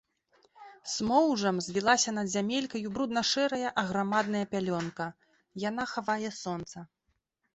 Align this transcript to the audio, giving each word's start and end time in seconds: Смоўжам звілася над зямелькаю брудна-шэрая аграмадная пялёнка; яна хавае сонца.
Смоўжам 0.93 1.55
звілася 1.65 2.11
над 2.19 2.27
зямелькаю 2.35 2.93
брудна-шэрая 2.95 3.69
аграмадная 3.83 4.43
пялёнка; 4.55 5.05
яна 5.69 5.83
хавае 5.95 6.29
сонца. 6.43 6.77